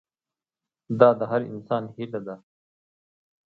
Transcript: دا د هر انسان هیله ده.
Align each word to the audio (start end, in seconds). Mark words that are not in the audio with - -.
دا 0.99 1.09
د 1.19 1.21
هر 1.31 1.41
انسان 1.53 1.83
هیله 1.95 2.19
ده. 2.27 2.35